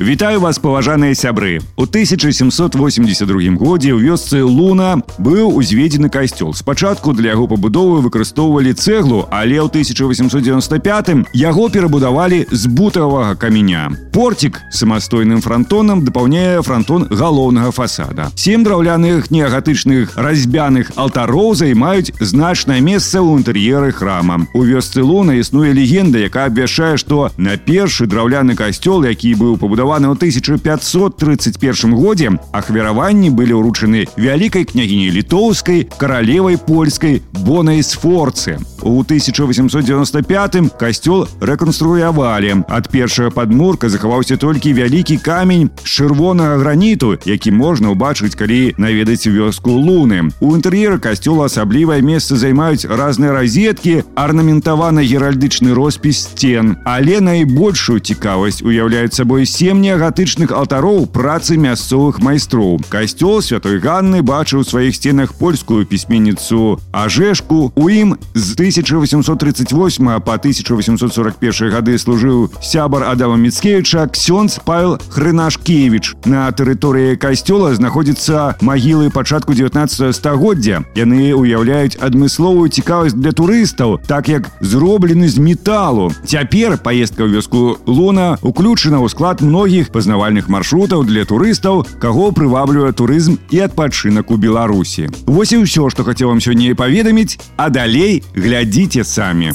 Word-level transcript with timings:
Вітаю 0.00 0.40
вас 0.40 0.60
паважаныя 0.60 1.12
сябры 1.12 1.58
у 1.76 1.82
1782 1.82 3.58
годзе 3.58 3.90
ў 3.90 3.98
вёсцы 3.98 4.46
луна 4.46 5.02
быў 5.18 5.58
узведзены 5.58 6.06
касцёл 6.06 6.54
спачатку 6.54 7.10
для 7.12 7.34
яго 7.34 7.50
пабудовы 7.50 7.98
выкарыстоўвалі 8.06 8.78
цэглу 8.78 9.26
але 9.26 9.58
ў 9.58 9.66
1895 9.66 11.34
яго 11.34 11.66
перабудавалі 11.66 12.46
з 12.46 12.70
бутавага 12.70 13.34
каменя 13.34 13.90
порцік 14.14 14.62
самастойным 14.70 15.42
франтонам 15.42 16.06
дапаўняе 16.06 16.62
франтон 16.62 17.10
галоўнага 17.10 17.74
фасада 17.74 18.30
сем 18.38 18.62
драўляных 18.62 19.34
неагатычных 19.34 20.14
разьбяных 20.14 20.94
алтароў 20.94 21.58
займаюць 21.58 22.14
значнае 22.22 22.78
месца 22.78 23.18
ў 23.18 23.42
інтэр'еры 23.42 23.90
храма 23.90 24.46
у 24.54 24.62
вёсцы 24.62 25.02
луна 25.02 25.42
існуе 25.42 25.74
легенда 25.74 26.22
якая 26.22 26.46
абвяшчае 26.54 26.94
што 27.02 27.34
на 27.36 27.58
першы 27.58 28.06
драўляны 28.06 28.54
касцёл 28.54 29.02
які 29.02 29.34
быў 29.34 29.58
пабудованы 29.58 29.88
пабудаваны 29.92 30.08
ў 30.08 30.16
1531 30.16 31.92
годзе 31.92 32.32
ахвяраванні 32.56 33.28
былі 33.36 33.60
ўручаны 33.60 34.08
вялікай 34.16 34.64
княгіняй 34.64 35.12
літоўскай 35.12 35.84
каралевай 36.00 36.56
польскай 36.56 37.20
бонай 37.44 37.84
сфорцы 37.84 38.56
у 38.82 39.00
1895 39.00 40.76
касцёл 40.78 41.28
рэканструявалі 41.40 42.64
ад 42.68 42.88
першага 42.92 43.30
падмурка 43.30 43.88
захаваўся 43.88 44.36
толькі 44.36 44.74
вялікі 44.74 45.16
камень 45.16 45.70
з 45.84 45.88
чырвонага 45.88 46.58
граніту 46.58 47.16
які 47.24 47.50
можна 47.50 47.94
ўбачыць 47.96 48.34
калі 48.34 48.74
наведаць 48.78 49.30
вёску 49.30 49.70
луны 49.70 50.34
у 50.40 50.52
інтэр'еры 50.58 50.98
касцёла 50.98 51.46
асаблівае 51.46 52.02
месца 52.02 52.36
займаюць 52.36 52.84
разныя 52.84 53.32
розеткі 53.32 54.04
арнаментаваны 54.14 55.06
геральдычны 55.06 55.72
роспіс 55.72 56.28
сцен 56.28 56.76
але 56.84 57.20
найбольшую 57.20 58.00
цікавасць 58.00 58.62
уяўляюць 58.62 59.14
сабой 59.14 59.46
сем 59.46 59.78
сем 59.78 59.82
неагатычных 59.84 60.50
алтароў 60.50 61.06
працы 61.06 61.56
мясцовых 61.60 62.18
майстроў. 62.24 62.80
Касцёл 62.88 63.42
святой 63.42 63.78
Ганны 63.78 64.22
бачыў 64.22 64.60
у 64.60 64.64
сваіх 64.64 64.96
сценах 64.96 65.34
польскую 65.34 65.84
пісьменніцу 65.84 66.80
Ажешку. 66.90 67.70
У 67.76 67.88
ім 67.88 68.16
з 68.34 68.56
1838 68.72 70.20
па 70.20 70.34
1841 70.38 71.70
гады 71.70 71.98
служыў 71.98 72.50
сябар 72.62 73.04
Адама 73.08 73.36
Міцкевіча 73.36 74.06
Ксёнц 74.12 74.58
Павел 74.64 74.98
Хрынашкевіч. 75.10 76.14
На 76.24 76.50
тэрыторыі 76.52 77.16
касцёла 77.16 77.74
знаходзіцца 77.74 78.56
магілы 78.60 79.10
пачатку 79.10 79.54
19 79.54 80.14
стагоддзя. 80.14 80.84
Яны 80.94 81.34
ўяўляюць 81.34 81.96
адмысловую 82.00 82.68
цікавасць 82.68 83.16
для 83.16 83.32
турыстаў, 83.32 84.00
так 84.06 84.28
як 84.28 84.50
зроблены 84.60 85.28
з 85.28 85.38
металу. 85.38 86.12
Цяпер 86.26 86.78
паездка 86.78 87.24
ў 87.24 87.40
вёску 87.40 87.78
Луна 87.86 88.38
уключана 88.42 89.00
ў 89.00 89.08
склад 89.08 89.40
многіх 89.40 89.58
многіх 89.58 89.92
пазнавальных 89.92 90.48
маршрутаў 90.48 91.04
для 91.04 91.24
турыстаў, 91.24 91.84
каго 92.00 92.32
прываблівае 92.32 92.92
турызм 92.92 93.38
і 93.50 93.58
адпачынак 93.66 94.30
у 94.30 94.36
Беларусі. 94.36 95.08
Вось 95.26 95.52
і 95.52 95.62
ўсё, 95.66 95.90
што 95.90 96.04
хацеў 96.04 96.30
вам 96.30 96.40
сёння 96.40 96.74
паведаміць, 96.74 97.38
а 97.56 97.68
далей 97.70 98.22
глядзіце 98.63 99.03
самі. 99.03 99.51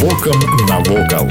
Вокам 0.00 0.40
навокал. 0.68 1.28